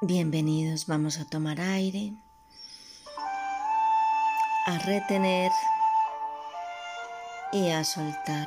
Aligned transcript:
Bienvenidos, 0.00 0.86
vamos 0.86 1.18
a 1.18 1.24
tomar 1.24 1.60
aire, 1.60 2.14
a 4.64 4.78
retener 4.78 5.50
y 7.50 7.70
a 7.70 7.82
soltar. 7.82 8.46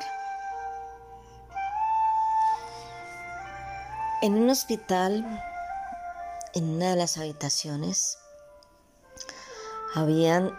En 4.22 4.32
un 4.32 4.48
hospital, 4.48 5.26
en 6.54 6.70
una 6.70 6.92
de 6.92 6.96
las 6.96 7.18
habitaciones, 7.18 8.16
habían 9.94 10.58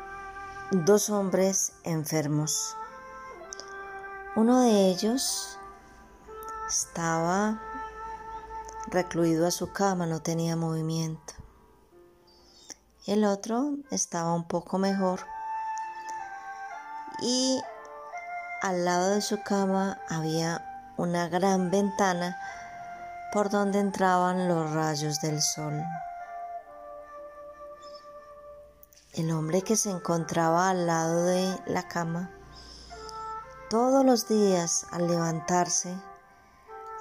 dos 0.69 1.09
hombres 1.09 1.73
enfermos. 1.85 2.77
Uno 4.35 4.61
de 4.61 4.91
ellos 4.91 5.57
estaba 6.69 7.59
recluido 8.87 9.47
a 9.47 9.51
su 9.51 9.71
cama, 9.71 10.05
no 10.05 10.21
tenía 10.21 10.55
movimiento. 10.55 11.33
El 13.05 13.25
otro 13.25 13.75
estaba 13.91 14.33
un 14.33 14.47
poco 14.47 14.77
mejor 14.77 15.19
y 17.21 17.61
al 18.61 18.85
lado 18.85 19.09
de 19.09 19.21
su 19.21 19.41
cama 19.43 19.99
había 20.09 20.93
una 20.97 21.27
gran 21.27 21.69
ventana 21.69 22.37
por 23.33 23.49
donde 23.49 23.79
entraban 23.79 24.47
los 24.47 24.71
rayos 24.71 25.19
del 25.19 25.41
sol. 25.41 25.83
El 29.13 29.31
hombre 29.31 29.63
que 29.63 29.75
se 29.75 29.91
encontraba 29.91 30.69
al 30.69 30.87
lado 30.87 31.25
de 31.25 31.59
la 31.65 31.87
cama, 31.87 32.31
todos 33.69 34.05
los 34.05 34.27
días 34.27 34.85
al 34.91 35.07
levantarse, 35.07 35.93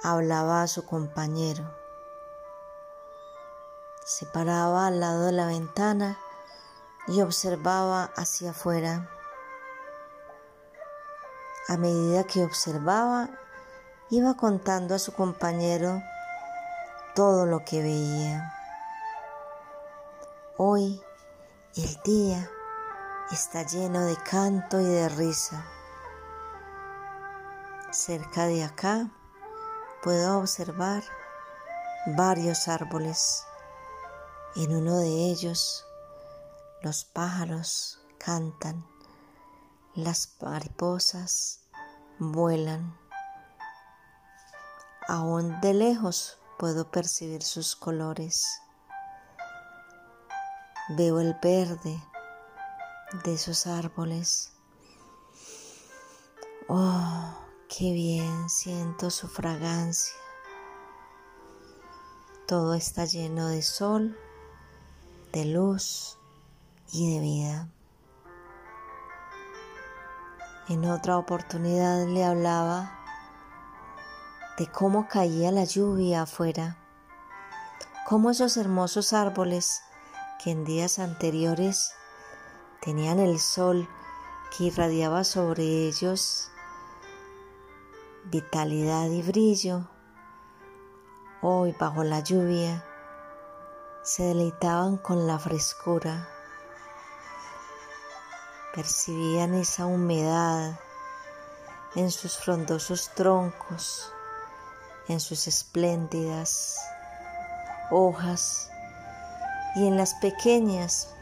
hablaba 0.03 0.63
a 0.63 0.67
su 0.67 0.85
compañero. 0.85 1.63
Se 4.03 4.25
paraba 4.25 4.87
al 4.87 4.99
lado 4.99 5.27
de 5.27 5.31
la 5.31 5.47
ventana 5.47 6.19
y 7.07 7.21
observaba 7.21 8.11
hacia 8.17 8.51
afuera. 8.51 9.09
A 11.69 11.77
medida 11.77 12.25
que 12.25 12.43
observaba, 12.43 13.29
iba 14.09 14.35
contando 14.35 14.93
a 14.93 14.99
su 14.99 15.13
compañero 15.13 16.03
todo 17.15 17.45
lo 17.45 17.63
que 17.63 17.81
veía. 17.81 18.53
Hoy 20.57 21.01
el 21.77 22.01
día 22.03 22.49
está 23.31 23.63
lleno 23.63 24.05
de 24.05 24.17
canto 24.17 24.81
y 24.81 24.85
de 24.85 25.07
risa. 25.07 25.65
Cerca 27.89 28.47
de 28.47 28.65
acá 28.65 29.09
puedo 30.03 30.37
observar 30.37 31.01
varios 32.17 32.67
árboles. 32.67 33.45
En 34.55 34.75
uno 34.75 34.97
de 34.97 35.31
ellos 35.31 35.85
los 36.81 37.05
pájaros 37.05 37.99
cantan 38.17 38.85
las 39.95 40.35
mariposas 40.41 41.61
vuelan. 42.19 42.97
Aún 45.07 45.61
de 45.61 45.73
lejos 45.73 46.37
puedo 46.59 46.91
percibir 46.91 47.41
sus 47.41 47.75
colores. 47.75 48.45
Veo 50.89 51.21
el 51.21 51.33
verde 51.41 52.03
de 53.23 53.33
esos 53.33 53.67
árboles. 53.67 54.51
Oh, 56.67 57.42
qué 57.75 57.91
bien 57.91 58.49
siento 58.51 59.09
su 59.09 59.27
fragancia. 59.27 60.13
Todo 62.47 62.75
está 62.75 63.05
lleno 63.05 63.47
de 63.47 63.63
sol, 63.63 64.15
de 65.31 65.45
luz 65.45 66.19
y 66.91 67.15
de 67.15 67.19
vida. 67.19 67.69
En 70.69 70.85
otra 70.85 71.17
oportunidad 71.17 72.05
le 72.05 72.23
hablaba 72.23 72.99
de 74.59 74.67
cómo 74.67 75.07
caía 75.07 75.51
la 75.51 75.63
lluvia 75.63 76.23
afuera, 76.23 76.77
cómo 78.07 78.29
esos 78.29 78.55
hermosos 78.57 79.13
árboles 79.13 79.81
que 80.43 80.51
en 80.51 80.63
días 80.63 80.99
anteriores 80.99 81.91
tenían 82.81 83.17
el 83.17 83.39
sol 83.39 83.89
que 84.55 84.65
irradiaba 84.65 85.23
sobre 85.23 85.87
ellos 85.87 86.51
vitalidad 88.25 89.07
y 89.07 89.21
brillo, 89.21 89.87
hoy 91.41 91.75
bajo 91.77 92.03
la 92.03 92.21
lluvia 92.21 92.85
se 94.03 94.23
deleitaban 94.23 94.97
con 94.97 95.27
la 95.27 95.39
frescura. 95.39 96.27
Percibían 98.73 99.53
esa 99.53 99.85
humedad 99.85 100.79
en 101.95 102.11
sus 102.11 102.37
frondosos 102.37 103.11
troncos, 103.15 104.11
en 105.07 105.19
sus 105.19 105.47
espléndidas 105.47 106.77
hojas 107.91 108.69
y 109.75 109.87
en 109.87 109.97
las 109.97 110.15
pequeñas 110.15 111.13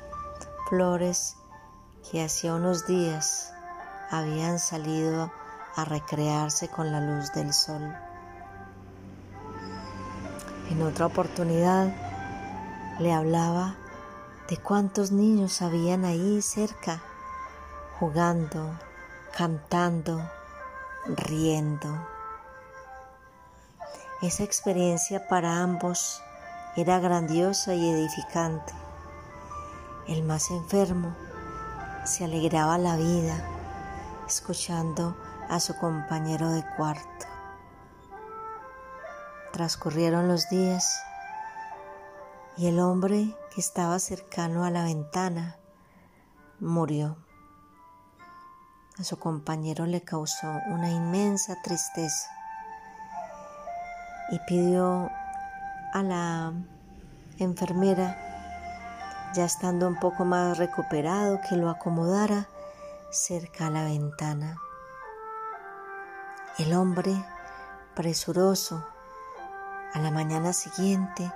flores 0.69 1.35
que 2.09 2.23
hacía 2.23 2.55
unos 2.55 2.87
días 2.87 3.53
habían 4.09 4.59
salido 4.59 5.31
a 5.75 5.85
recrearse 5.85 6.69
con 6.69 6.91
la 6.91 6.99
luz 6.99 7.31
del 7.33 7.53
sol. 7.53 7.95
En 10.69 10.81
otra 10.83 11.07
oportunidad 11.07 11.93
le 12.99 13.13
hablaba 13.13 13.75
de 14.49 14.57
cuántos 14.57 15.11
niños 15.11 15.61
habían 15.61 16.05
ahí 16.05 16.41
cerca 16.41 17.01
jugando, 17.99 18.77
cantando, 19.35 20.21
riendo. 21.05 22.07
Esa 24.21 24.43
experiencia 24.43 25.27
para 25.27 25.61
ambos 25.61 26.21
era 26.75 26.99
grandiosa 26.99 27.73
y 27.73 27.89
edificante. 27.89 28.73
El 30.07 30.23
más 30.23 30.51
enfermo 30.51 31.15
se 32.05 32.23
alegraba 32.23 32.77
la 32.77 32.97
vida 32.97 33.43
escuchando 34.27 35.15
a 35.51 35.59
su 35.59 35.77
compañero 35.77 36.49
de 36.49 36.65
cuarto. 36.75 37.27
Transcurrieron 39.53 40.27
los 40.27 40.49
días 40.49 41.03
y 42.57 42.65
el 42.65 42.79
hombre 42.79 43.35
que 43.53 43.61
estaba 43.61 43.99
cercano 43.99 44.63
a 44.65 44.71
la 44.71 44.83
ventana 44.83 45.57
murió 46.59 47.17
a 48.99 49.03
su 49.03 49.17
compañero 49.17 49.85
le 49.85 50.01
causó 50.01 50.47
una 50.67 50.89
inmensa 50.89 51.57
tristeza 51.63 52.29
y 54.29 54.39
pidió 54.47 55.09
a 55.93 56.03
la 56.03 56.53
enfermera, 57.37 58.15
ya 59.33 59.45
estando 59.45 59.87
un 59.87 59.99
poco 59.99 60.23
más 60.23 60.57
recuperado, 60.57 61.41
que 61.49 61.57
lo 61.57 61.69
acomodara 61.69 62.47
cerca 63.11 63.67
a 63.67 63.69
la 63.71 63.83
ventana. 63.83 64.57
El 66.57 66.73
hombre, 66.73 67.15
presuroso, 67.95 68.85
a 69.93 69.99
la 69.99 70.11
mañana 70.11 70.51
siguiente 70.51 71.31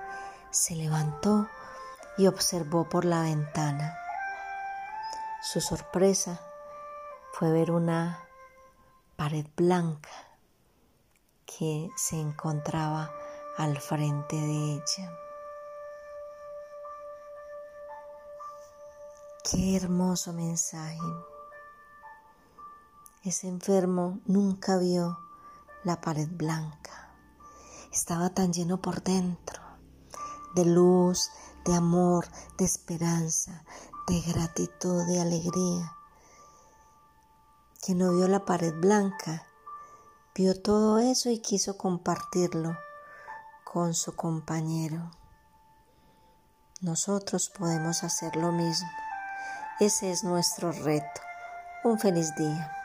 se 0.52 0.76
levantó 0.76 1.48
y 2.18 2.28
observó 2.28 2.90
por 2.90 3.06
la 3.06 3.22
ventana. 3.22 3.98
Su 5.42 5.62
sorpresa 5.62 6.42
fue 7.32 7.50
ver 7.52 7.72
una 7.72 8.28
pared 9.16 9.46
blanca 9.56 10.10
que 11.46 11.90
se 11.96 12.20
encontraba 12.20 13.10
al 13.58 13.80
frente 13.80 14.36
de 14.36 14.74
ella. 14.74 15.12
Qué 19.50 19.78
hermoso 19.78 20.34
mensaje. 20.34 21.00
Ese 23.26 23.48
enfermo 23.48 24.20
nunca 24.28 24.78
vio 24.78 25.18
la 25.84 26.00
pared 26.00 26.30
blanca. 26.30 27.10
Estaba 27.92 28.30
tan 28.30 28.54
lleno 28.54 28.80
por 28.84 29.02
dentro 29.02 29.64
de 30.54 30.64
luz, 30.64 31.32
de 31.66 31.74
amor, 31.74 32.28
de 32.60 32.66
esperanza, 32.66 33.64
de 34.06 34.22
gratitud, 34.22 35.08
de 35.08 35.20
alegría. 35.20 35.92
Que 37.84 37.96
no 37.96 38.14
vio 38.14 38.28
la 38.28 38.46
pared 38.46 38.76
blanca, 38.76 39.48
vio 40.36 40.62
todo 40.62 41.00
eso 41.00 41.32
y 41.32 41.40
quiso 41.40 41.80
compartirlo 41.80 42.78
con 43.64 43.96
su 43.96 44.16
compañero. 44.16 45.10
Nosotros 46.80 47.50
podemos 47.50 48.04
hacer 48.04 48.36
lo 48.36 48.52
mismo. 48.52 48.90
Ese 49.80 50.12
es 50.12 50.24
nuestro 50.24 50.72
reto. 50.72 51.22
Un 51.84 51.98
feliz 51.98 52.36
día. 52.36 52.85